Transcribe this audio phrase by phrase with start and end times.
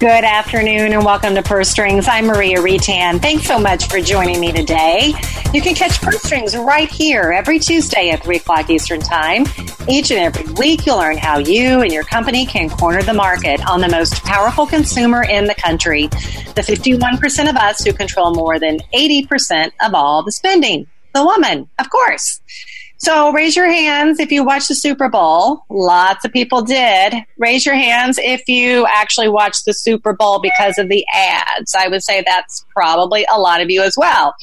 [0.00, 2.08] Good afternoon and welcome to Purse Strings.
[2.08, 3.20] I'm Maria Reitan.
[3.20, 5.12] Thanks so much for joining me today.
[5.52, 9.44] You can catch Purse Strings right here every Tuesday at 3 o'clock Eastern Time.
[9.86, 13.60] Each and every week, you'll learn how you and your company can corner the market
[13.68, 18.58] on the most powerful consumer in the country, the 51% of us who control more
[18.58, 20.86] than 80% of all the spending.
[21.12, 22.40] The woman, of course.
[23.02, 25.64] So raise your hands if you watched the Super Bowl.
[25.70, 27.14] Lots of people did.
[27.38, 31.74] Raise your hands if you actually watched the Super Bowl because of the ads.
[31.74, 34.34] I would say that's probably a lot of you as well.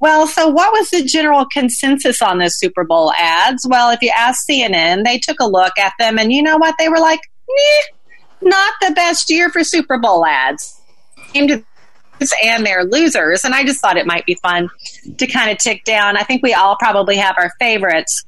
[0.00, 3.64] Well, so what was the general consensus on the Super Bowl ads?
[3.68, 6.74] Well, if you ask CNN, they took a look at them and you know what?
[6.78, 7.20] They were like,
[8.42, 10.80] not the best year for Super Bowl ads.
[11.32, 11.62] Came to
[12.42, 13.44] and they're losers.
[13.44, 14.68] And I just thought it might be fun
[15.18, 16.16] to kind of tick down.
[16.16, 18.24] I think we all probably have our favorites.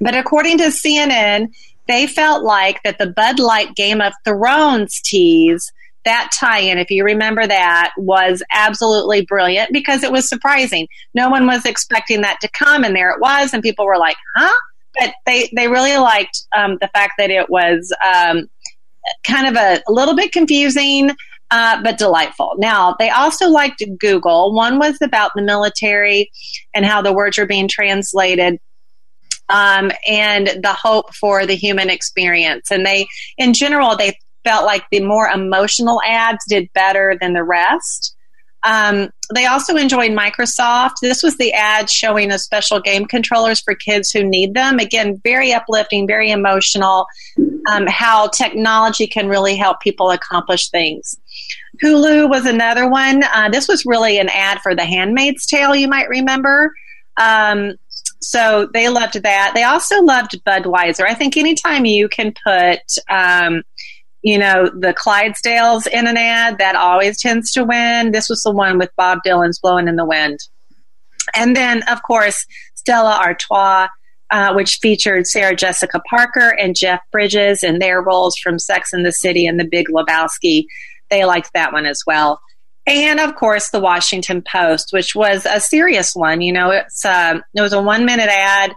[0.00, 1.48] But according to CNN,
[1.86, 5.72] they felt like that the Bud Light Game of Thrones tease,
[6.04, 10.86] that tie in, if you remember that, was absolutely brilliant because it was surprising.
[11.14, 14.16] No one was expecting that to come, and there it was, and people were like,
[14.36, 14.54] huh?
[14.98, 18.48] But they, they really liked um, the fact that it was um,
[19.26, 21.10] kind of a, a little bit confusing
[21.50, 22.54] uh, but delightful.
[22.58, 24.54] Now, they also liked Google.
[24.54, 26.30] One was about the military
[26.74, 28.58] and how the words are being translated.
[29.50, 32.70] Um, and the hope for the human experience.
[32.70, 33.06] And they,
[33.38, 38.14] in general, they felt like the more emotional ads did better than the rest.
[38.62, 40.94] Um, they also enjoyed Microsoft.
[41.00, 44.78] This was the ad showing a special game controllers for kids who need them.
[44.78, 47.06] Again, very uplifting, very emotional.
[47.70, 51.18] Um, how technology can really help people accomplish things.
[51.82, 53.22] Hulu was another one.
[53.22, 56.72] Uh, this was really an ad for The Handmaid's Tale, you might remember.
[57.18, 57.74] Um,
[58.20, 59.52] so they loved that.
[59.54, 61.04] They also loved Budweiser.
[61.06, 63.62] I think anytime you can put, um,
[64.22, 68.10] you know, the Clydesdales in an ad, that always tends to win.
[68.12, 70.38] This was the one with Bob Dylan's Blowing in the Wind.
[71.34, 73.88] And then, of course, Stella Artois.
[74.30, 79.06] Uh, which featured Sarah Jessica Parker and Jeff Bridges in their roles from Sex and
[79.06, 80.66] the City and The Big Lebowski
[81.10, 82.40] they liked that one as well.
[82.86, 86.40] And of course, the Washington Post, which was a serious one.
[86.40, 88.72] You know, it's uh, it was a one minute ad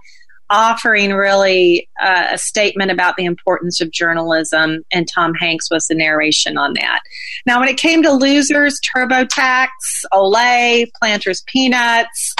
[0.49, 5.95] offering really uh, a statement about the importance of journalism, and Tom Hanks was the
[5.95, 6.99] narration on that.
[7.45, 9.69] Now, when it came to losers, TurboTax,
[10.11, 12.35] Olay, Planters Peanuts,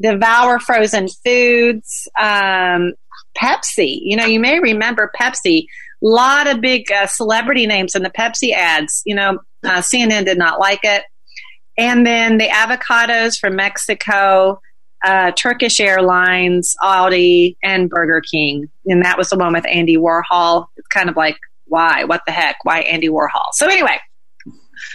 [0.00, 2.92] Devour Frozen Foods, um,
[3.36, 3.98] Pepsi.
[4.02, 5.66] You know, you may remember Pepsi
[6.00, 9.02] lot of big uh, celebrity names in the Pepsi ads.
[9.04, 11.02] You know, uh, CNN did not like it.
[11.76, 14.60] And then the avocados from Mexico,
[15.04, 18.68] uh, Turkish Airlines, Audi, and Burger King.
[18.86, 20.66] And that was the one with Andy Warhol.
[20.76, 22.04] It's kind of like, why?
[22.04, 22.56] What the heck?
[22.64, 23.52] Why Andy Warhol?
[23.52, 23.98] So, anyway,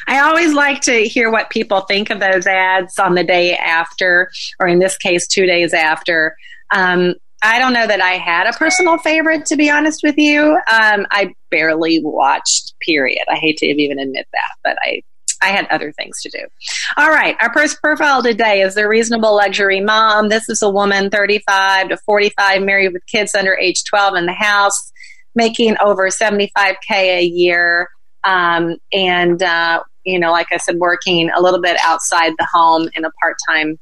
[0.07, 4.31] I always like to hear what people think of those ads on the day after,
[4.59, 6.35] or in this case, two days after.
[6.73, 10.53] Um, I don't know that I had a personal favorite, to be honest with you.
[10.53, 13.25] Um, I barely watched, period.
[13.29, 15.03] I hate to even admit that, but I,
[15.41, 16.47] I had other things to do.
[16.95, 17.35] All right.
[17.41, 20.29] Our first profile today is the reasonable luxury mom.
[20.29, 24.33] This is a woman 35 to 45, married with kids under age 12 in the
[24.33, 24.93] house,
[25.35, 27.89] making over 75K a year.
[28.23, 32.89] Um, and, uh, you know, like I said, working a little bit outside the home
[32.93, 33.79] in a part time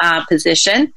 [0.00, 0.92] uh, position.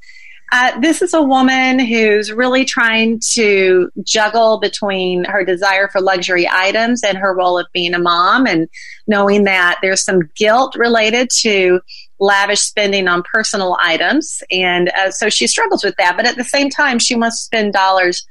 [0.51, 6.47] Uh, this is a woman who's really trying to juggle between her desire for luxury
[6.47, 8.69] items and her role of being a mom, and
[9.07, 11.79] knowing that there's some guilt related to
[12.19, 14.43] lavish spending on personal items.
[14.51, 16.15] And uh, so she struggles with that.
[16.15, 18.23] But at the same time, she wants to spend dollars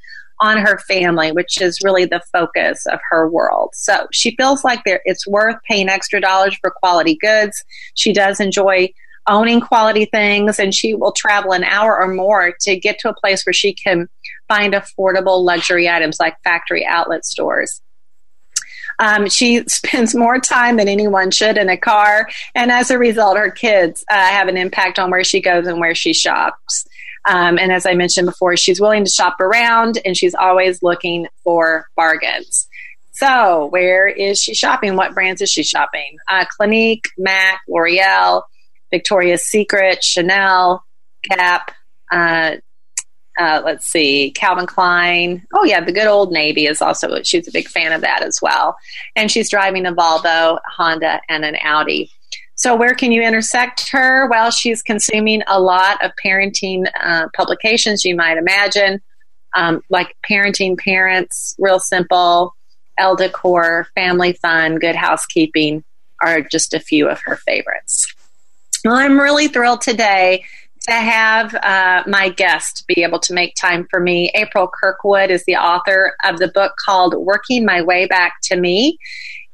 [0.43, 3.71] on her family, which is really the focus of her world.
[3.75, 7.65] So she feels like there, it's worth paying extra dollars for quality goods.
[7.95, 8.91] She does enjoy
[9.29, 13.15] owning quality things, and she will travel an hour or more to get to a
[13.15, 14.09] place where she can
[14.49, 17.81] find affordable luxury items like factory outlet stores.
[18.99, 23.37] Um, she spends more time than anyone should in a car, and as a result,
[23.37, 26.85] her kids uh, have an impact on where she goes and where she shops.
[27.29, 31.29] Um, and as I mentioned before, she's willing to shop around and she's always looking
[31.45, 32.67] for bargains.
[33.13, 34.97] So, where is she shopping?
[34.97, 36.17] What brands is she shopping?
[36.29, 38.43] Uh, Clinique, MAC, L'Oreal,
[38.91, 40.83] Victoria's Secret, Chanel,
[41.23, 41.73] Gap,
[42.11, 42.57] uh,
[43.39, 45.47] uh, let's see, Calvin Klein.
[45.55, 48.41] Oh, yeah, the good old Navy is also, she's a big fan of that as
[48.43, 48.77] well.
[49.17, 52.11] And she's driving a Volvo, Honda, and an Audi.
[52.63, 54.29] So, where can you intersect her?
[54.29, 59.03] Well, she's consuming a lot of parenting uh, publications, you might imagine,
[59.57, 62.55] um, like Parenting Parents, Real Simple,
[62.99, 65.83] Elle Decor, Family Fun, Good Housekeeping
[66.21, 68.15] are just a few of her favorites.
[68.85, 70.45] Well, I'm really thrilled today
[70.83, 74.31] to have uh, my guest be able to make time for me.
[74.37, 78.99] April Kirkwood is the author of the book called Working My Way Back to Me.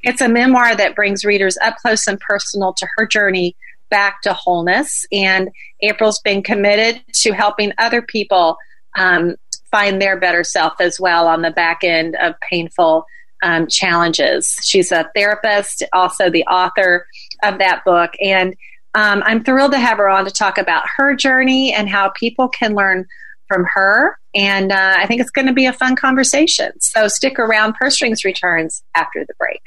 [0.02, 3.56] It's a memoir that brings readers up close and personal to her journey
[3.90, 5.06] back to wholeness.
[5.12, 5.50] And
[5.82, 8.56] April's been committed to helping other people
[8.96, 9.36] um,
[9.70, 13.04] find their better self as well on the back end of painful
[13.42, 14.56] um, challenges.
[14.62, 17.06] She's a therapist, also the author
[17.42, 18.10] of that book.
[18.22, 18.54] And
[18.94, 22.48] um, I'm thrilled to have her on to talk about her journey and how people
[22.48, 23.06] can learn
[23.46, 24.18] from her.
[24.34, 26.72] And uh, I think it's going to be a fun conversation.
[26.80, 27.74] So stick around.
[27.74, 29.62] Purse Strings returns after the break.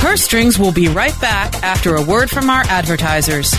[0.00, 3.52] Purse Strings will be right back after a word from our advertisers.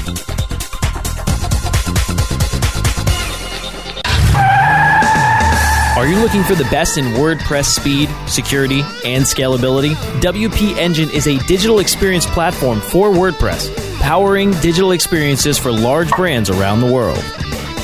[5.96, 9.94] Are you looking for the best in WordPress speed, security, and scalability?
[10.22, 16.50] WP Engine is a digital experience platform for WordPress, powering digital experiences for large brands
[16.50, 17.24] around the world.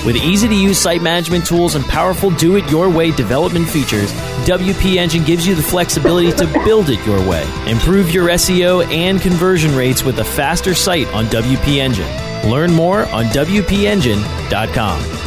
[0.06, 4.12] With easy to use site management tools and powerful do it your way development features,
[4.46, 7.44] WP Engine gives you the flexibility to build it your way.
[7.70, 12.08] Improve your SEO and conversion rates with a faster site on WP Engine.
[12.50, 15.27] Learn more on WPEngine.com.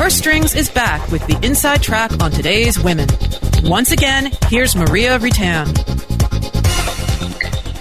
[0.00, 3.06] Purse Strings is back with the inside track on today's women.
[3.64, 5.66] Once again, here's Maria Reitan.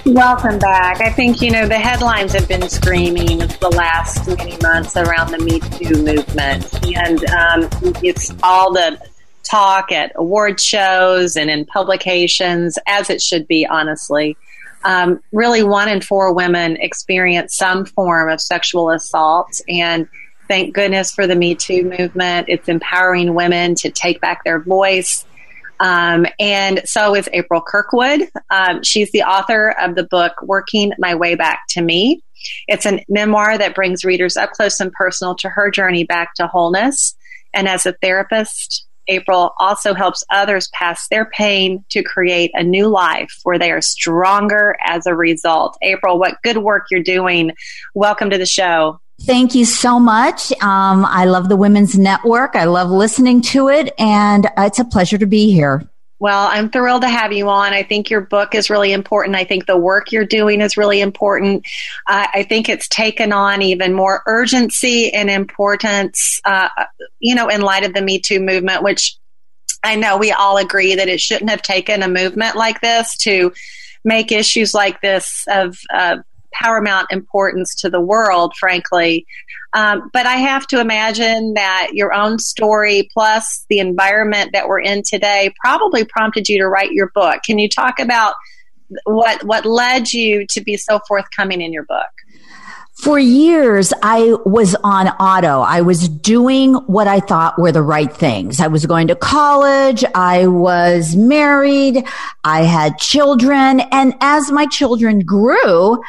[0.06, 1.00] Welcome back.
[1.00, 5.40] I think, you know, the headlines have been screaming the last many months around the
[5.40, 6.98] Me Too movement.
[6.98, 7.70] And um,
[8.04, 9.00] it's all the
[9.44, 14.36] talk at award shows and in publications, as it should be, honestly.
[14.84, 19.62] Um, really, one in four women experience some form of sexual assault.
[19.70, 20.10] And
[20.50, 22.50] thank goodness for the Me Too movement.
[22.50, 25.26] It's empowering women to take back their voice
[25.80, 28.30] um, and so is April Kirkwood.
[28.50, 32.22] Um, she's the author of the book Working My Way Back to Me.
[32.68, 36.48] It's a memoir that brings readers up close and personal to her journey back to
[36.48, 37.16] wholeness.
[37.54, 42.88] And as a therapist, April also helps others pass their pain to create a new
[42.88, 45.78] life where they are stronger as a result.
[45.82, 47.54] April, what good work you're doing.
[47.96, 49.00] Welcome to the show.
[49.22, 50.52] Thank you so much.
[50.62, 52.56] Um, I love the Women's Network.
[52.56, 55.88] I love listening to it, and it's a pleasure to be here.
[56.20, 57.72] Well, I'm thrilled to have you on.
[57.72, 59.38] I think your book is really important.
[59.38, 61.66] I think the work you're doing is really important.
[62.08, 66.68] Uh, I think it's taken on even more urgency and importance, uh,
[67.20, 69.18] you know, in light of the Me Too movement, which
[69.82, 73.54] I know we all agree that it shouldn't have taken a movement like this to
[74.04, 76.20] make issues like this of, of
[76.54, 79.26] paramount importance to the world, frankly.
[79.74, 84.82] Um, but I have to imagine that your own story plus the environment that we're
[84.82, 87.42] in today probably prompted you to write your book.
[87.46, 88.34] Can you talk about
[89.06, 92.10] what what led you to be so forthcoming in your book?
[93.02, 95.62] For years, I was on auto.
[95.62, 98.60] I was doing what I thought were the right things.
[98.60, 100.04] I was going to college.
[100.14, 102.06] I was married.
[102.44, 103.80] I had children.
[103.92, 106.02] And as my children grew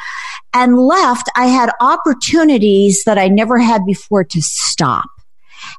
[0.53, 5.05] and left, I had opportunities that I never had before to stop.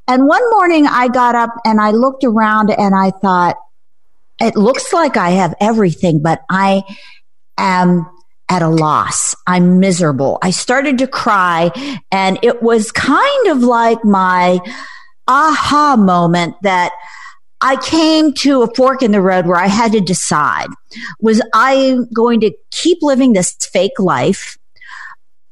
[0.09, 3.57] And one morning I got up and I looked around and I thought,
[4.40, 6.85] it looks like I have everything, but I
[7.59, 8.07] am
[8.52, 9.35] at a loss.
[9.47, 10.38] I'm miserable.
[10.42, 11.71] I started to cry
[12.12, 14.61] and it was kind of like my
[15.26, 16.92] aha moment that
[17.62, 20.68] I came to a fork in the road where I had to decide
[21.18, 24.59] was I going to keep living this fake life?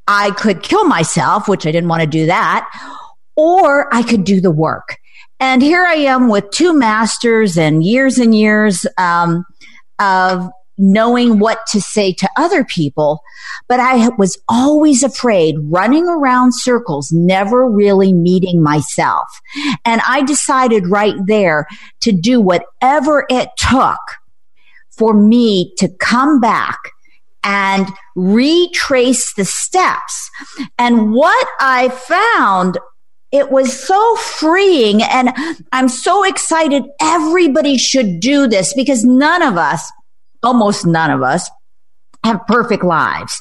[0.07, 2.69] I could kill myself, which I didn't want to do that,
[3.35, 4.99] or I could do the work.
[5.38, 9.47] And here I am with two masters and years and years um,
[9.99, 13.20] of knowing what to say to other people.
[13.68, 19.28] But I was always afraid, running around circles, never really meeting myself.
[19.84, 21.66] And I decided right there
[22.00, 24.00] to do whatever it took
[24.90, 26.78] for me to come back
[27.44, 30.30] and retrace the steps.
[30.78, 32.78] And what I found
[33.32, 35.30] it was so freeing and
[35.72, 36.82] I'm so excited.
[37.00, 39.90] Everybody should do this because none of us
[40.42, 41.50] almost none of us
[42.25, 43.40] have perfect lives.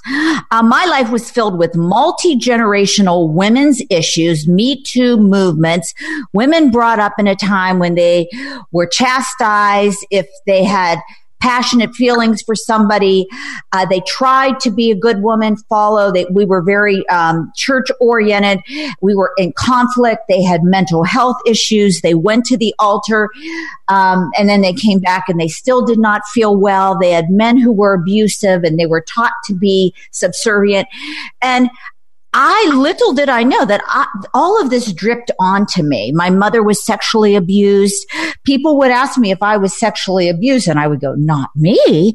[0.51, 5.93] Uh, my life was filled with multi-generational women's issues, Me Too movements,
[6.33, 8.29] women brought up in a time when they
[8.71, 10.99] were chastised if they had
[11.39, 13.27] passionate feelings for somebody.
[13.71, 16.11] Uh, they tried to be a good woman, follow.
[16.11, 18.59] that we were very um, church oriented.
[19.01, 20.23] We were in conflict.
[20.27, 22.01] They had mental health issues.
[22.01, 23.29] They went to the altar,
[23.87, 26.97] um, and then they came back and they still did not feel well.
[26.97, 30.87] They had men who were abusive, and they were taught to be subservient.
[31.41, 31.69] And
[32.33, 36.11] I little did I know that I, all of this dripped onto me.
[36.11, 38.07] My mother was sexually abused.
[38.45, 42.13] People would ask me if I was sexually abused and I would go, not me.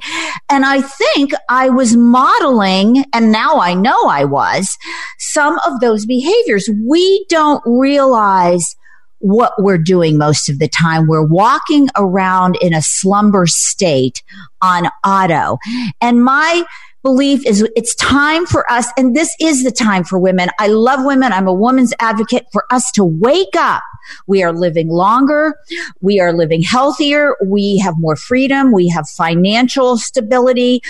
[0.49, 4.77] And I think I was modeling, and now I know I was,
[5.19, 6.69] some of those behaviors.
[6.85, 8.77] We don't realize
[9.25, 11.07] what we're doing most of the time.
[11.07, 14.23] We're walking around in a slumber state
[14.61, 15.57] on auto.
[16.03, 16.65] And my
[17.03, 20.51] belief is it's time for us, and this is the time for women.
[20.59, 21.33] I love women.
[21.33, 23.83] I'm a woman's advocate for us to wake up.
[24.27, 25.55] We are living longer.
[26.03, 27.35] We are living healthier.
[27.43, 28.73] We have more freedom.
[28.73, 30.83] We have financial stability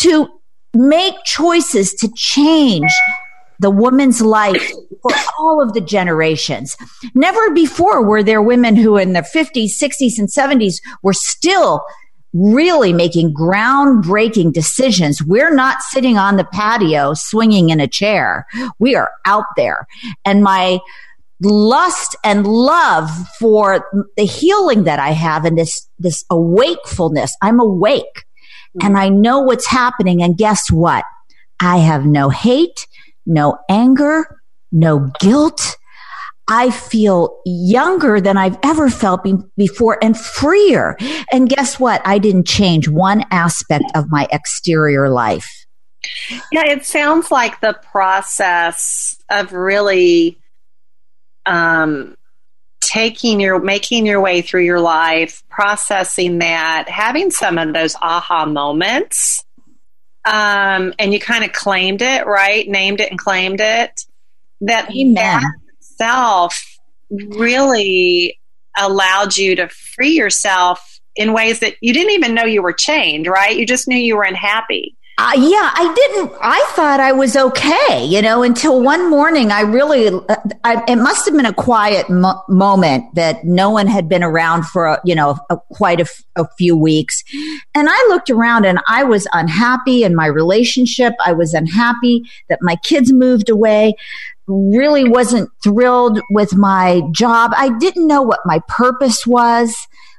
[0.00, 0.28] to
[0.74, 2.92] make choices to change
[3.58, 4.70] the woman's life
[5.02, 6.76] for all of the generations.
[7.14, 11.84] Never before were there women who in their 50s, 60s, and 70s were still
[12.32, 15.22] really making groundbreaking decisions.
[15.22, 18.46] We're not sitting on the patio swinging in a chair.
[18.78, 19.86] We are out there.
[20.24, 20.80] And my
[21.40, 23.86] lust and love for
[24.16, 27.34] the healing that I have and this, this awakefulness.
[27.42, 28.24] I'm awake
[28.82, 30.22] and I know what's happening.
[30.22, 31.04] And guess what?
[31.60, 32.86] I have no hate,
[33.26, 34.40] no anger,
[34.72, 35.76] no guilt,
[36.48, 40.96] I feel younger than I've ever felt be- before and freer.
[41.32, 42.00] And guess what?
[42.04, 45.66] I didn't change one aspect of my exterior life.
[46.52, 50.38] Yeah, it sounds like the process of really
[51.46, 52.16] um,
[52.80, 58.46] taking your, making your way through your life, processing that, having some of those aha
[58.46, 59.44] moments.
[60.26, 62.68] Um, and you kind of claimed it, right?
[62.68, 64.04] Named it and claimed it.
[64.60, 65.14] That, Amen.
[65.14, 66.78] that itself
[67.10, 68.38] really
[68.76, 73.26] allowed you to free yourself in ways that you didn't even know you were chained,
[73.26, 73.56] right?
[73.56, 74.96] You just knew you were unhappy.
[75.18, 76.32] Uh, yeah, I didn't.
[76.42, 80.96] I thought I was okay, you know, until one morning I really, uh, I, it
[80.96, 85.00] must have been a quiet mo- moment that no one had been around for, a,
[85.06, 87.24] you know, a, quite a, f- a few weeks.
[87.74, 91.14] And I looked around and I was unhappy in my relationship.
[91.24, 93.94] I was unhappy that my kids moved away
[94.46, 97.52] really wasn't thrilled with my job.
[97.56, 99.74] I didn't know what my purpose was,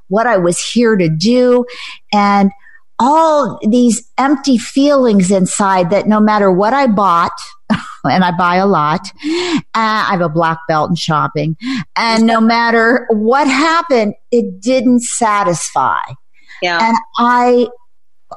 [0.08, 1.64] what I was here to do.
[2.12, 2.50] And
[2.98, 7.32] all these empty feelings inside that no matter what I bought,
[8.04, 11.56] and I buy a lot, uh, I have a black belt in shopping,
[11.96, 16.00] and no matter what happened, it didn't satisfy.
[16.62, 16.78] Yeah.
[16.82, 17.68] And I,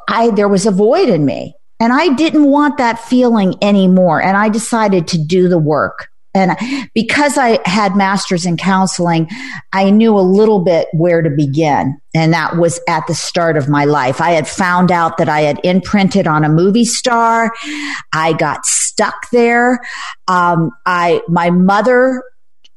[0.07, 1.55] I, there was a void in me.
[1.79, 4.21] And I didn't want that feeling anymore.
[4.21, 6.10] And I decided to do the work.
[6.33, 6.55] And
[6.93, 9.29] because I had masters in counseling,
[9.73, 11.99] I knew a little bit where to begin.
[12.13, 14.21] And that was at the start of my life.
[14.21, 17.51] I had found out that I had imprinted on a movie star.
[18.13, 19.79] I got stuck there.
[20.27, 22.23] Um, I, my mother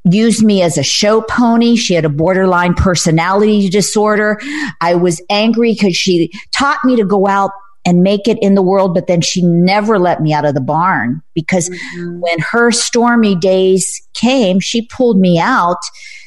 [0.04, 1.76] used me as a show pony.
[1.76, 4.38] She had a borderline personality disorder.
[4.80, 7.52] I was angry because she taught me to go out
[7.86, 10.60] and make it in the world, but then she never let me out of the
[10.60, 12.20] barn because mm-hmm.
[12.20, 15.80] when her stormy days came, she pulled me out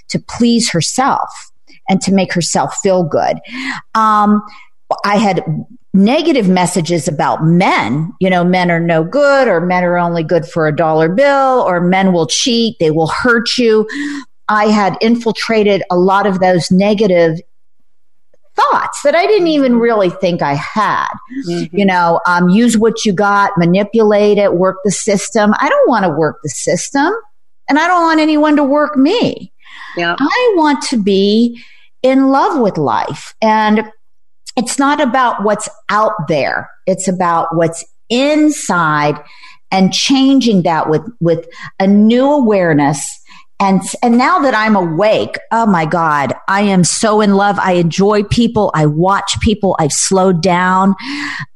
[0.09, 1.51] to please herself
[1.89, 3.39] and to make herself feel good.
[3.95, 4.41] Um,
[5.03, 5.43] I had
[5.93, 8.13] negative messages about men.
[8.19, 11.63] You know, men are no good, or men are only good for a dollar bill,
[11.67, 13.87] or men will cheat, they will hurt you.
[14.49, 17.39] I had infiltrated a lot of those negative
[18.57, 21.13] thoughts that I didn't even really think I had.
[21.47, 21.77] Mm-hmm.
[21.77, 25.53] You know, um, use what you got, manipulate it, work the system.
[25.59, 27.13] I don't want to work the system
[27.69, 29.53] and I don't want anyone to work me.
[29.95, 30.15] Yeah.
[30.19, 31.61] I want to be
[32.03, 33.35] in love with life.
[33.41, 33.91] And
[34.55, 36.69] it's not about what's out there.
[36.85, 39.21] It's about what's inside
[39.71, 41.47] and changing that with, with
[41.79, 43.05] a new awareness.
[43.59, 47.57] And, and now that I'm awake, oh my God, I am so in love.
[47.59, 48.71] I enjoy people.
[48.75, 49.75] I watch people.
[49.79, 50.93] I've slowed down.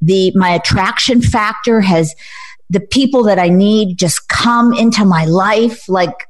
[0.01, 2.15] The, my attraction factor has,
[2.71, 5.87] the people that I need just come into my life.
[5.87, 6.27] Like,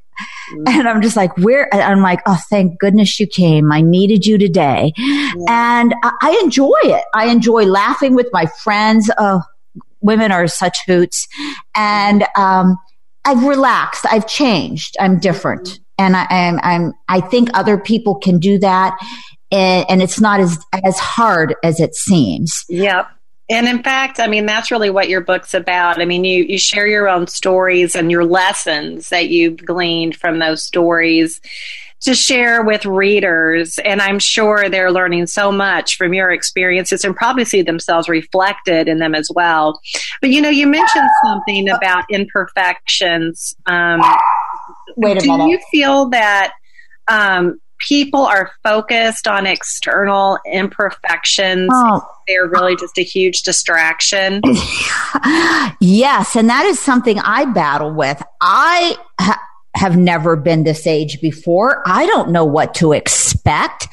[0.54, 0.63] mm.
[0.68, 1.74] and I'm just like, where?
[1.74, 3.72] I'm like, oh, thank goodness you came.
[3.72, 4.92] I needed you today.
[4.98, 5.34] Yeah.
[5.48, 7.06] And I, I, enjoy it.
[7.13, 9.10] I enjoy laughing with my friends.
[9.18, 9.44] Oh,
[10.01, 11.28] women are such hoots.
[11.75, 12.75] And, um,
[13.25, 14.06] I've relaxed.
[14.10, 14.96] I've changed.
[15.00, 15.80] I'm different.
[15.98, 18.98] And I, am I'm, I think other people can do that.
[19.51, 22.66] And, and it's not as, as hard as it seems.
[22.70, 23.08] Yep.
[23.50, 26.01] And in fact, I mean, that's really what your book's about.
[26.01, 30.40] I mean, you, you share your own stories and your lessons that you've gleaned from
[30.40, 31.42] those stories
[32.01, 33.77] to share with readers.
[33.79, 38.88] And I'm sure they're learning so much from your experiences and probably see themselves reflected
[38.88, 39.79] in them as well.
[40.20, 43.55] But you know, you mentioned something about imperfections.
[43.67, 44.01] Um,
[44.98, 45.46] Wait a do minute.
[45.46, 46.53] Do you feel that
[47.08, 51.70] um, people are focused on external imperfections?
[51.72, 52.01] Oh.
[52.27, 54.41] They're really just a huge distraction.
[55.79, 58.22] yes, and that is something I battle with.
[58.39, 59.41] I ha-
[59.75, 61.82] have never been this age before.
[61.86, 63.88] I don't know what to expect.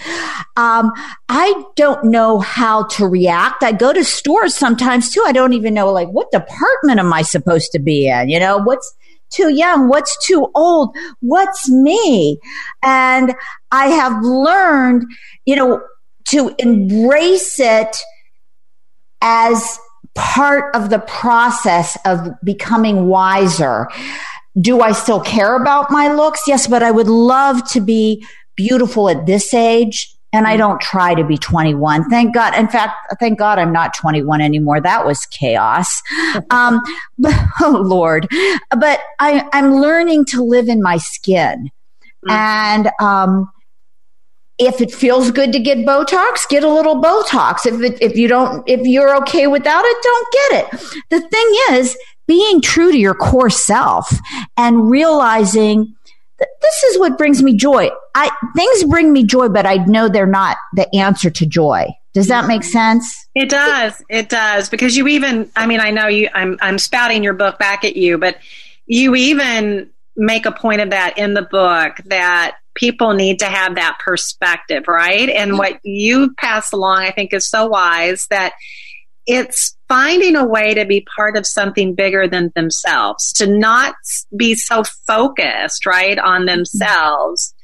[0.56, 0.92] Um,
[1.28, 3.62] I don't know how to react.
[3.62, 5.22] I go to stores sometimes too.
[5.24, 8.28] I don't even know like what department am I supposed to be in?
[8.28, 8.92] You know, what's
[9.30, 9.88] too young?
[9.88, 10.96] What's too old?
[11.20, 12.38] What's me?
[12.82, 13.34] And
[13.70, 15.04] I have learned,
[15.44, 15.80] you know,
[16.30, 17.96] to embrace it
[19.20, 19.78] as
[20.14, 23.88] part of the process of becoming wiser.
[24.60, 26.40] Do I still care about my looks?
[26.46, 30.14] Yes, but I would love to be beautiful at this age.
[30.30, 32.10] And I don't try to be 21.
[32.10, 32.54] Thank God.
[32.54, 34.78] In fact, thank God I'm not 21 anymore.
[34.80, 36.02] That was chaos.
[36.50, 36.80] Um,
[37.18, 38.28] but, oh Lord.
[38.70, 41.70] But I, I'm learning to live in my skin.
[42.26, 42.30] Mm-hmm.
[42.30, 43.50] And, um,
[44.58, 47.64] if it feels good to get Botox, get a little Botox.
[47.64, 51.00] If it, if you don't, if you're okay without it, don't get it.
[51.10, 51.96] The thing is,
[52.28, 54.08] being true to your core self
[54.56, 55.96] and realizing
[56.38, 57.90] that this is what brings me joy.
[58.14, 61.86] I, things bring me joy, but I know they're not the answer to joy.
[62.14, 63.28] Does that make sense?
[63.34, 64.00] It does.
[64.08, 64.68] It does.
[64.68, 67.96] Because you even, I mean, I know you, I'm, I'm spouting your book back at
[67.96, 68.36] you, but
[68.86, 73.74] you even make a point of that in the book that people need to have
[73.74, 75.28] that perspective, right?
[75.28, 78.52] And what you pass along, I think, is so wise that
[79.28, 83.94] it's finding a way to be part of something bigger than themselves, to not
[84.36, 87.54] be so focused, right, on themselves,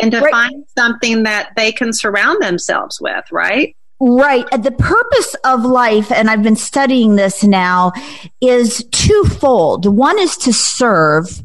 [0.00, 0.30] and to right.
[0.30, 3.76] find something that they can surround themselves with, right?
[4.00, 4.48] Right.
[4.52, 7.92] The purpose of life, and I've been studying this now,
[8.40, 9.86] is twofold.
[9.86, 11.44] One is to serve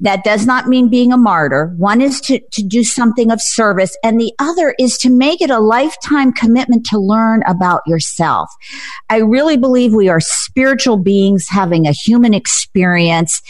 [0.00, 1.74] that does not mean being a martyr.
[1.76, 5.50] One is to, to do something of service and the other is to make it
[5.50, 8.50] a lifetime commitment to learn about yourself.
[9.08, 13.40] I really believe we are spiritual beings having a human experience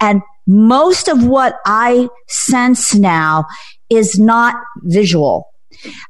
[0.00, 3.46] and most of what I sense now
[3.88, 5.53] is not visual.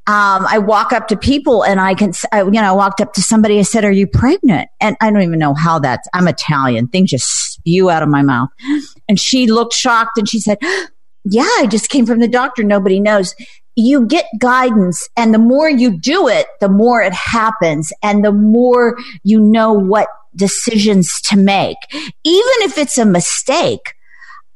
[0.07, 3.13] Um, I walk up to people and I can, I, you know, I walked up
[3.15, 3.59] to somebody.
[3.59, 6.09] I said, "Are you pregnant?" And I don't even know how that's.
[6.15, 6.89] I'm Italian.
[6.89, 8.51] Things just spew out of my mouth.
[9.09, 10.59] And she looked shocked and she said,
[11.25, 12.63] "Yeah, I just came from the doctor.
[12.63, 13.35] Nobody knows."
[13.77, 18.31] You get guidance, and the more you do it, the more it happens, and the
[18.31, 20.07] more you know what
[20.37, 23.95] decisions to make, even if it's a mistake.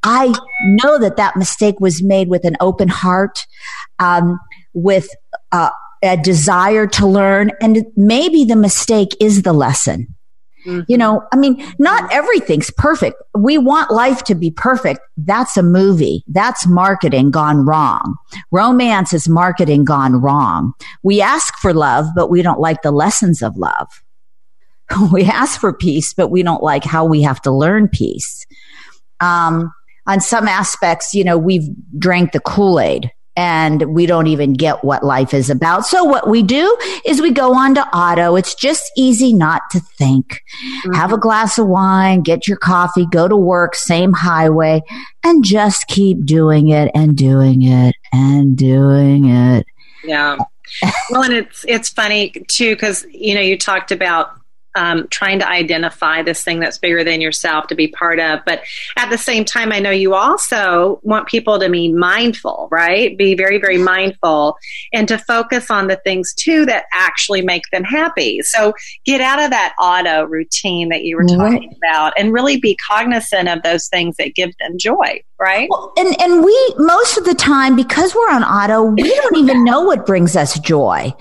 [0.03, 3.41] I know that that mistake was made with an open heart.
[3.99, 4.39] Um,
[4.79, 5.09] with
[5.53, 5.71] uh,
[6.03, 7.51] a desire to learn.
[7.61, 10.15] And maybe the mistake is the lesson.
[10.67, 10.81] Mm-hmm.
[10.89, 13.17] You know, I mean, not everything's perfect.
[13.37, 15.01] We want life to be perfect.
[15.17, 16.25] That's a movie.
[16.29, 18.17] That's marketing gone wrong.
[18.51, 20.73] Romance is marketing gone wrong.
[21.03, 23.89] We ask for love, but we don't like the lessons of love.
[25.13, 28.47] We ask for peace, but we don't like how we have to learn peace.
[29.21, 29.71] Um,
[30.07, 34.83] on some aspects, you know, we've drank the Kool Aid and we don't even get
[34.83, 35.87] what life is about.
[35.87, 38.35] So what we do is we go on to auto.
[38.35, 40.43] It's just easy not to think.
[40.67, 40.95] Mm-hmm.
[40.95, 44.83] Have a glass of wine, get your coffee, go to work, same highway,
[45.23, 49.67] and just keep doing it and doing it and doing it.
[50.03, 50.39] Yeah.
[51.11, 54.33] well, and it's it's funny too because you know you talked about
[54.75, 58.41] um, trying to identify this thing that's bigger than yourself to be part of.
[58.45, 58.63] But
[58.97, 63.17] at the same time, I know you also want people to be mindful, right?
[63.17, 64.57] Be very, very mindful
[64.93, 68.41] and to focus on the things too that actually make them happy.
[68.43, 68.73] So
[69.05, 71.79] get out of that auto routine that you were talking right.
[71.83, 75.69] about and really be cognizant of those things that give them joy, right?
[75.71, 79.65] Well, and, and we, most of the time, because we're on auto, we don't even
[79.65, 81.13] know what brings us joy.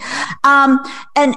[0.43, 0.79] Um,
[1.15, 1.35] and,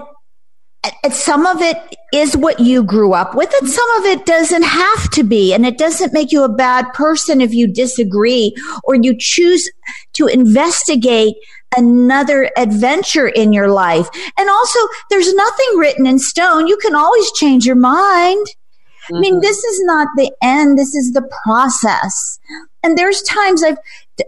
[1.02, 1.76] and some of it
[2.12, 5.66] is what you grew up with and some of it doesn't have to be and
[5.66, 9.70] it doesn't make you a bad person if you disagree or you choose
[10.14, 11.34] to investigate
[11.76, 14.08] another adventure in your life.
[14.38, 14.78] And also
[15.10, 16.66] there's nothing written in stone.
[16.66, 18.46] You can always change your mind.
[18.46, 19.16] Mm-hmm.
[19.16, 19.42] i mean mm-hmm.
[19.42, 20.78] this is not the end.
[20.78, 22.38] This is the process.
[22.82, 23.78] And there's times i've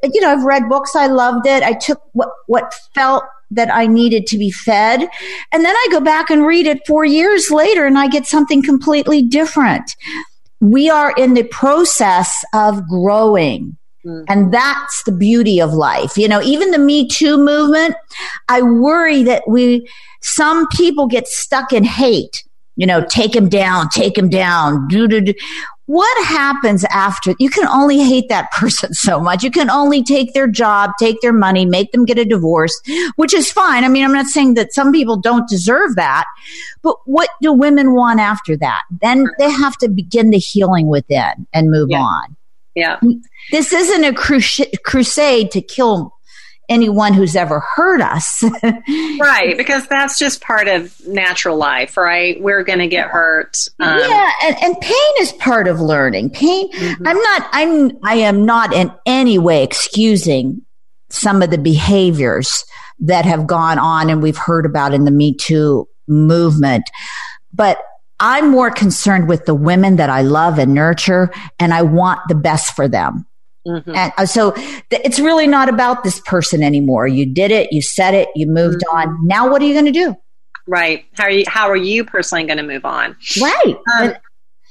[0.05, 0.95] you know i've read books.
[0.95, 1.63] I loved it.
[1.63, 5.01] I took what what felt that I needed to be fed.
[5.53, 8.63] And then I go back and read it four years later and I get something
[8.63, 9.95] completely different.
[10.61, 13.77] We are in the process of growing.
[14.05, 14.25] Mm-hmm.
[14.29, 16.17] And that's the beauty of life.
[16.17, 17.95] You know, even the Me Too movement,
[18.49, 19.89] I worry that we,
[20.23, 22.43] some people get stuck in hate.
[22.75, 25.35] You know, take him down, take him down, do, do, do
[25.93, 27.35] what happens after?
[27.39, 29.43] You can only hate that person so much.
[29.45, 32.81] You can only take their job take their money make them get a divorce
[33.17, 33.85] which is fine.
[33.85, 36.25] I mean i'm not saying that some people don't deserve that
[36.83, 38.83] but what do women want after that?
[39.03, 42.01] Then they have to begin the healing within and move yeah.
[42.01, 42.37] on.
[42.75, 42.99] Yeah.
[43.51, 46.15] This isn't a crusade to kill
[46.73, 48.43] anyone who's ever hurt us.
[49.21, 52.41] right, because that's just part of natural life, right?
[52.41, 53.59] We're going to get hurt.
[53.79, 56.31] Um, yeah, and, and, pain is part of learning.
[56.31, 56.73] Pain.
[56.73, 57.07] Mm-hmm.
[57.07, 57.49] I'm not.
[57.53, 57.99] I'm.
[58.05, 60.63] I am not in any way excusing
[61.11, 62.65] some of the behaviors
[63.01, 66.85] that have gone on and we've heard about in the Me Too movement,
[67.53, 67.79] but.
[68.25, 72.37] I'm more concerned with the women that I love and nurture, and I want the
[72.37, 73.27] best for them.
[73.67, 73.95] Mm-hmm.
[73.95, 77.07] And uh, so th- it's really not about this person anymore.
[77.07, 79.11] You did it, you said it, you moved mm-hmm.
[79.11, 79.27] on.
[79.27, 80.17] Now what are you going to do?
[80.67, 81.05] Right.
[81.15, 83.17] How are you how are you personally going to move on?
[83.41, 83.77] Right.
[84.01, 84.15] Um,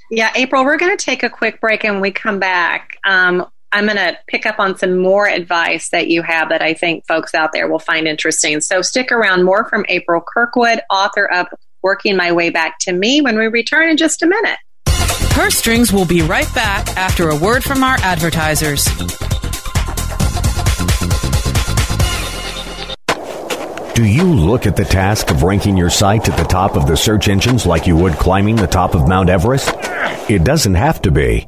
[0.10, 3.46] yeah, April, we're going to take a quick break and when we come back, um,
[3.74, 7.08] I'm going to pick up on some more advice that you have that I think
[7.08, 8.60] folks out there will find interesting.
[8.60, 11.48] So stick around more from April Kirkwood, author of
[11.82, 14.60] Working My Way Back to Me, when we return in just a minute.
[15.32, 18.86] Purse Strings will be right back after a word from our advertisers.
[23.96, 26.98] Do you look at the task of ranking your site at the top of the
[26.98, 29.74] search engines like you would climbing the top of Mount Everest?
[30.30, 31.48] It doesn't have to be.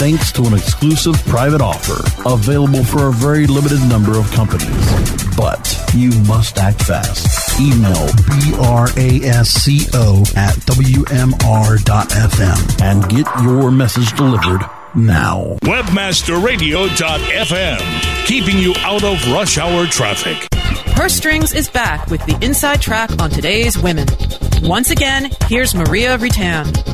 [0.00, 5.36] thanks to an exclusive private offer available for a very limited number of companies.
[5.36, 7.60] But you must act fast.
[7.60, 8.08] Email
[9.50, 14.62] brasco at wmr.fm and get your message delivered
[14.94, 15.58] now.
[15.64, 20.48] Webmasterradio.fm, keeping you out of rush hour traffic.
[20.96, 24.08] Purse Strings is back with the inside track on today's women.
[24.62, 26.89] Once again, here's Maria Reitan.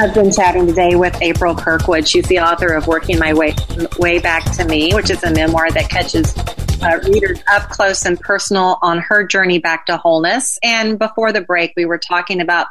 [0.00, 2.08] I've been chatting today with April Kirkwood.
[2.08, 3.54] She's the author of Working My Way,
[3.98, 6.34] Way Back to Me, which is a memoir that catches
[6.82, 10.58] uh, readers up close and personal on her journey back to wholeness.
[10.62, 12.68] And before the break, we were talking about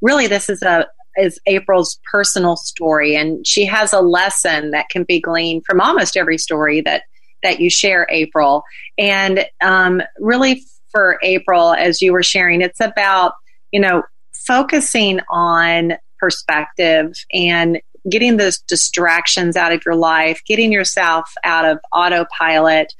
[0.00, 0.86] really this is a
[1.18, 6.16] is April's personal story, and she has a lesson that can be gleaned from almost
[6.16, 7.02] every story that
[7.42, 8.64] that you share, April.
[8.96, 13.34] And um, really, for April, as you were sharing, it's about
[13.70, 21.30] you know focusing on perspective and getting those distractions out of your life, getting yourself
[21.44, 22.94] out of autopilot,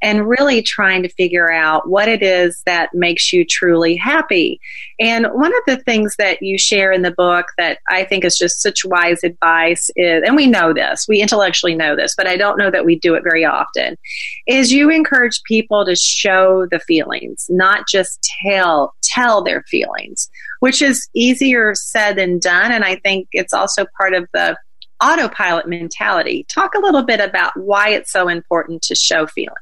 [0.00, 4.58] and really trying to figure out what it is that makes you truly happy.
[4.98, 8.38] And one of the things that you share in the book that I think is
[8.38, 12.38] just such wise advice is, and we know this, we intellectually know this, but I
[12.38, 13.98] don't know that we do it very often,
[14.46, 20.28] is you encourage people to show the feelings, not just tell tell their feelings
[20.60, 22.72] which is easier said than done.
[22.72, 24.56] And I think it's also part of the
[25.02, 26.46] autopilot mentality.
[26.48, 29.60] Talk a little bit about why it's so important to show feelings.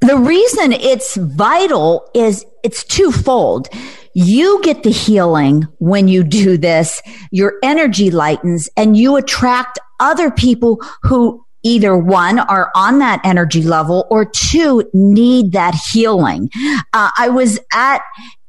[0.00, 3.68] The reason it's vital is it's twofold.
[4.14, 7.00] You get the healing when you do this.
[7.30, 13.62] Your energy lightens and you attract other people who either one are on that energy
[13.62, 16.50] level or two need that healing.
[16.92, 18.02] Uh, I was at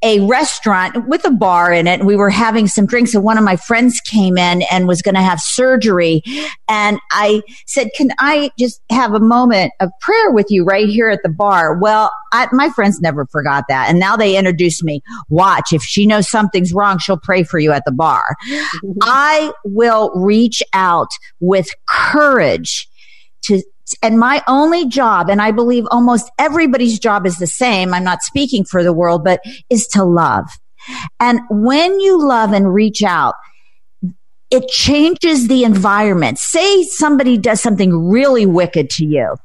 [0.05, 1.99] a restaurant with a bar in it.
[1.99, 5.01] And we were having some drinks and one of my friends came in and was
[5.01, 6.21] going to have surgery.
[6.69, 11.09] And I said, can I just have a moment of prayer with you right here
[11.09, 11.79] at the bar?
[11.79, 13.89] Well, I, my friends never forgot that.
[13.89, 15.01] And now they introduced me.
[15.29, 18.35] Watch, if she knows something's wrong, she'll pray for you at the bar.
[19.01, 22.87] I will reach out with courage
[23.45, 23.61] to
[24.01, 27.93] and my only job, and I believe almost everybody's job is the same.
[27.93, 30.45] I'm not speaking for the world, but is to love.
[31.19, 33.35] And when you love and reach out,
[34.51, 36.39] it changes the environment.
[36.39, 39.35] Say somebody does something really wicked to you.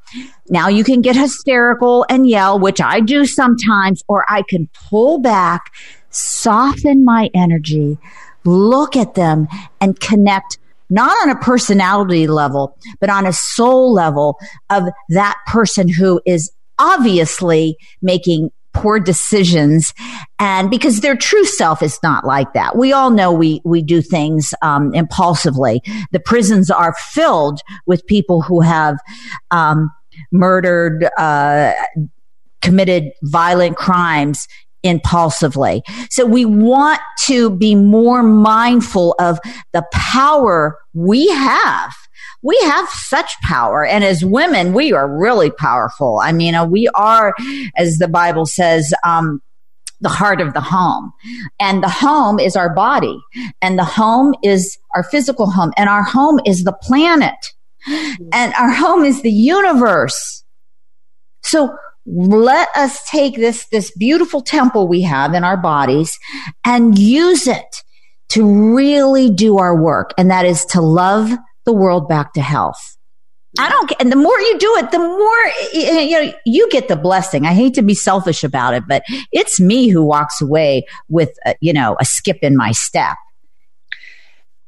[0.49, 5.19] Now you can get hysterical and yell, which I do sometimes, or I can pull
[5.19, 5.71] back,
[6.09, 7.97] soften my energy,
[8.43, 9.47] look at them
[9.79, 10.57] and connect
[10.91, 14.37] not on a personality level, but on a soul level
[14.69, 19.93] of that person who is obviously making poor decisions.
[20.39, 22.77] And because their true self is not like that.
[22.77, 25.81] We all know we we do things um, impulsively.
[26.11, 28.97] The prisons are filled with people who have
[29.49, 29.91] um,
[30.31, 31.73] murdered uh,
[32.61, 34.47] committed violent crimes
[34.83, 35.83] impulsively.
[36.09, 39.39] So we want to be more mindful of
[39.73, 41.93] the power we have.
[42.43, 43.85] We have such power.
[43.85, 46.19] And as women, we are really powerful.
[46.23, 47.35] I mean, uh, we are,
[47.77, 49.41] as the Bible says, um,
[49.99, 51.13] the heart of the home.
[51.59, 53.19] And the home is our body.
[53.61, 55.71] And the home is our physical home.
[55.77, 57.53] And our home is the planet.
[58.33, 60.43] And our home is the universe.
[61.43, 66.17] So let us take this, this beautiful temple we have in our bodies
[66.65, 67.83] and use it
[68.29, 70.13] to really do our work.
[70.17, 71.31] And that is to love
[71.65, 72.97] the world back to health.
[73.59, 76.95] I don't, and the more you do it, the more, you know, you get the
[76.95, 77.45] blessing.
[77.45, 81.55] I hate to be selfish about it, but it's me who walks away with, a,
[81.59, 83.17] you know, a skip in my step.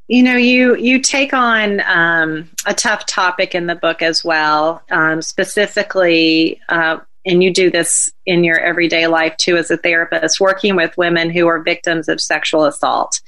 [0.10, 4.84] You know, you you take on um, a tough topic in the book as well,
[4.92, 10.40] um, specifically uh, and you do this in your everyday life too as a therapist,
[10.40, 13.22] working with women who are victims of sexual assault.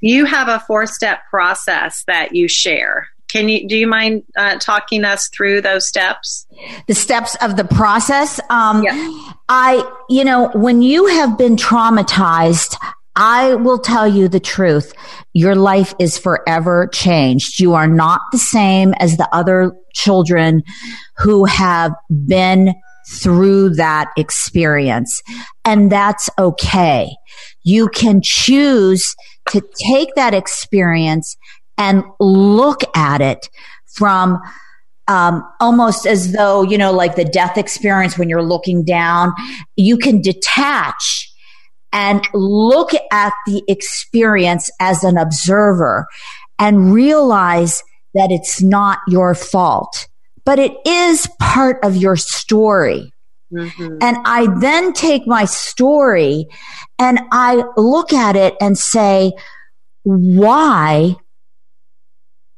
[0.00, 3.08] You have a four step process that you share.
[3.28, 6.46] Can you do you mind uh, talking us through those steps?
[6.88, 8.40] The steps of the process.
[8.50, 9.32] Um, yeah.
[9.48, 12.76] I, you know, when you have been traumatized,
[13.14, 14.92] I will tell you the truth.
[15.32, 17.60] Your life is forever changed.
[17.60, 20.62] You are not the same as the other children
[21.18, 21.92] who have
[22.26, 22.74] been
[23.10, 25.22] through that experience.
[25.64, 27.10] And that's okay.
[27.62, 29.14] You can choose
[29.50, 31.36] to take that experience
[31.76, 33.48] and look at it
[33.94, 34.38] from
[35.08, 39.32] um, almost as though, you know, like the death experience when you're looking down,
[39.74, 41.32] you can detach
[41.92, 46.06] and look at the experience as an observer
[46.60, 47.82] and realize
[48.14, 50.06] that it's not your fault
[50.44, 53.12] but it is part of your story.
[53.52, 53.98] Mm-hmm.
[54.00, 56.46] And I then take my story
[56.98, 59.32] and I look at it and say,
[60.02, 61.16] why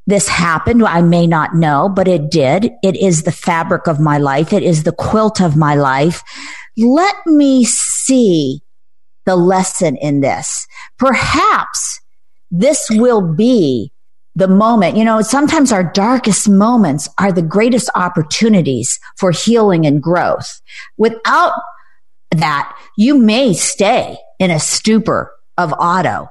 [0.07, 0.85] this happened.
[0.85, 2.73] I may not know, but it did.
[2.83, 4.53] It is the fabric of my life.
[4.53, 6.23] It is the quilt of my life.
[6.77, 8.61] Let me see
[9.27, 10.67] the lesson in this.
[10.99, 12.01] Perhaps
[12.51, 13.92] this will be
[14.35, 14.97] the moment.
[14.97, 20.61] You know, sometimes our darkest moments are the greatest opportunities for healing and growth.
[20.97, 21.53] Without
[22.31, 26.29] that, you may stay in a stupor of auto.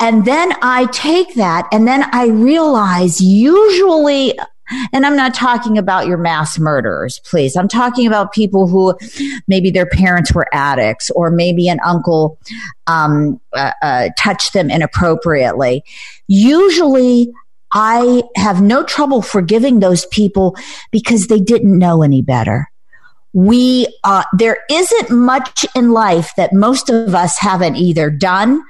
[0.00, 4.38] And then I take that and then I realize usually
[4.92, 7.56] and I'm not talking about your mass murderers, please.
[7.56, 8.96] I'm talking about people who
[9.46, 12.38] maybe their parents were addicts or maybe an uncle
[12.86, 15.84] um, uh, uh, touched them inappropriately.
[16.26, 17.32] Usually,
[17.72, 20.56] I have no trouble forgiving those people
[20.90, 22.70] because they didn't know any better.
[23.32, 28.62] We, uh, there isn't much in life that most of us haven't either done,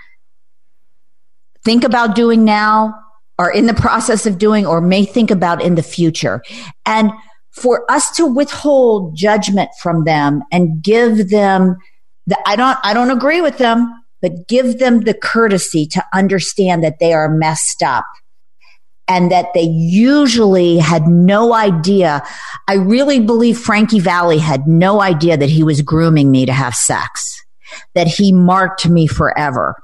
[1.64, 2.94] think about doing now,
[3.38, 6.42] are in the process of doing, or may think about in the future.
[6.84, 7.10] And
[7.52, 11.76] for us to withhold judgment from them and give them
[12.26, 16.82] the, I don't, I don't agree with them, but give them the courtesy to understand
[16.82, 18.04] that they are messed up
[19.08, 22.22] and that they usually had no idea.
[22.68, 26.74] I really believe Frankie Valli had no idea that he was grooming me to have
[26.74, 27.40] sex,
[27.94, 29.76] that he marked me forever.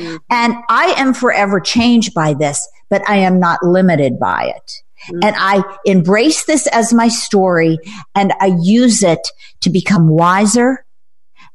[0.00, 0.16] Mm-hmm.
[0.30, 4.72] And I am forever changed by this, but I am not limited by it.
[5.08, 5.18] Mm-hmm.
[5.22, 7.78] And I embrace this as my story
[8.14, 9.20] and I use it
[9.60, 10.84] to become wiser,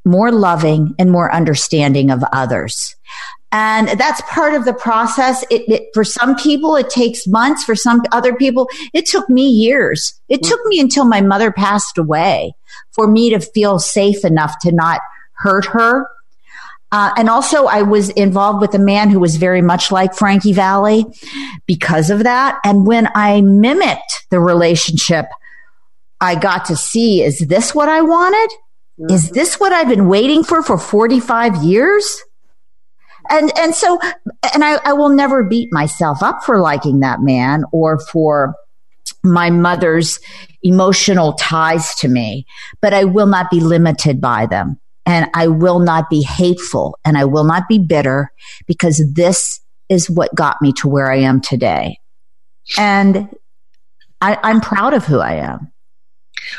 [0.04, 2.96] more loving, and more understanding of others.
[3.52, 5.44] And that's part of the process.
[5.50, 7.64] It, it, for some people, it takes months.
[7.64, 10.20] For some other people, it took me years.
[10.28, 10.50] It mm-hmm.
[10.50, 12.54] took me until my mother passed away
[12.92, 15.02] for me to feel safe enough to not
[15.38, 16.08] hurt her
[16.92, 20.54] uh, and also, I was involved with a man who was very much like Frankie
[20.54, 21.06] Valli
[21.66, 22.60] because of that.
[22.64, 25.26] And when I mimicked the relationship,
[26.22, 28.56] I got to see is this what I wanted?
[29.00, 29.14] Mm-hmm.
[29.14, 32.24] Is this what I've been waiting for for 45 years?
[33.30, 34.00] And, and so,
[34.54, 38.54] and I, I will never beat myself up for liking that man or for
[39.24, 40.20] my mother's
[40.62, 42.46] emotional ties to me,
[42.82, 47.18] but I will not be limited by them and I will not be hateful and
[47.18, 48.32] I will not be bitter
[48.68, 52.00] because this is what got me to where I am today.
[52.78, 53.30] And
[54.22, 55.72] I, I'm proud of who I am.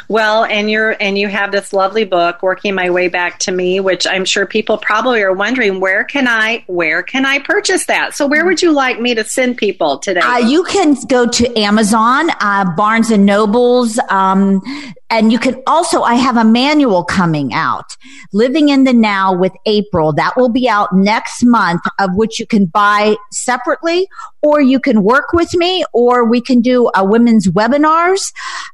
[0.08, 3.80] Well, and you're and you have this lovely book, Working My Way Back to Me,
[3.80, 8.14] which I'm sure people probably are wondering where can I where can I purchase that?
[8.14, 10.20] So where would you like me to send people today?
[10.20, 14.60] Uh, you can go to Amazon, uh, Barnes and Nobles, um,
[15.08, 17.84] and you can also, I have a manual coming out,
[18.32, 20.12] Living in the Now with April.
[20.12, 24.08] That will be out next month, of which you can buy separately,
[24.42, 28.32] or you can work with me, or we can do a women's webinars.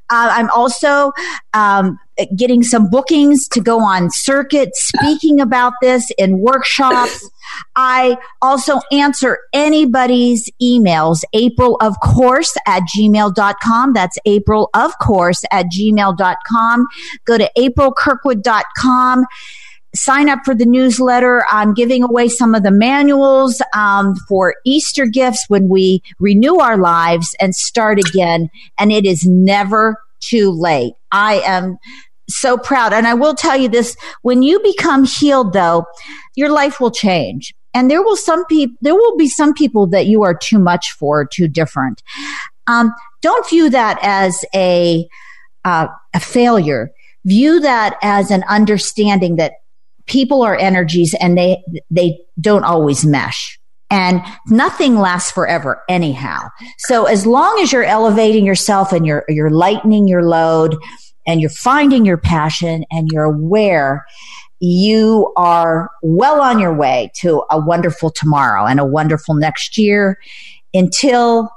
[0.09, 1.02] Uh, I'm also
[1.53, 1.99] um,
[2.37, 7.29] getting some bookings to go on circuit speaking about this in workshops.
[7.75, 13.93] I also answer anybody's emails, April of course at gmail.com.
[13.93, 16.87] That's April of course at gmail.com.
[17.25, 19.25] Go to aprilkirkwood.com
[19.95, 21.45] sign up for the newsletter.
[21.51, 26.77] I'm giving away some of the manuals um, for Easter gifts when we renew our
[26.77, 28.49] lives and start again.
[28.79, 30.93] And it is never too late.
[31.11, 31.77] I am
[32.29, 32.93] so proud.
[32.93, 35.85] And I will tell you this, when you become healed though,
[36.35, 37.53] your life will change.
[37.73, 40.91] And there will some people, there will be some people that you are too much
[40.91, 42.01] for, too different.
[42.67, 45.07] Um, don't view that as a,
[45.65, 46.91] uh, a failure.
[47.25, 49.53] View that as an understanding that
[50.05, 53.59] people are energies and they, they don't always mesh
[53.89, 56.49] and nothing lasts forever anyhow.
[56.79, 60.75] So as long as you're elevating yourself and you're, you're lightening your load
[61.27, 64.05] and you're finding your passion and you're aware,
[64.59, 70.17] you are well on your way to a wonderful tomorrow and a wonderful next year
[70.73, 71.49] until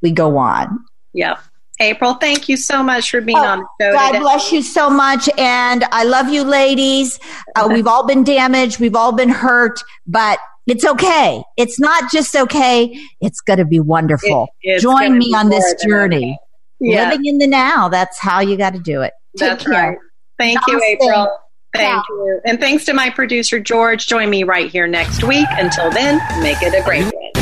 [0.00, 0.78] we go on.
[1.12, 1.40] Yep.
[1.80, 3.92] April, thank you so much for being oh, on the show.
[3.92, 4.20] God today.
[4.20, 5.28] bless you so much.
[5.36, 7.18] And I love you, ladies.
[7.56, 8.78] Uh, we've all been damaged.
[8.78, 11.42] We've all been hurt, but it's okay.
[11.56, 12.96] It's not just okay.
[13.20, 14.48] It's going to be wonderful.
[14.62, 16.38] It, Join me on this journey.
[16.80, 17.10] Yeah.
[17.10, 17.88] Living in the now.
[17.88, 19.12] That's how you got to do it.
[19.36, 19.72] Take That's care.
[19.72, 19.98] right.
[20.38, 20.72] Thank Namaste.
[20.72, 21.38] you, April.
[21.74, 22.02] Thank yeah.
[22.10, 22.40] you.
[22.44, 24.06] And thanks to my producer, George.
[24.06, 25.46] Join me right here next week.
[25.52, 27.41] Until then, make it a great day.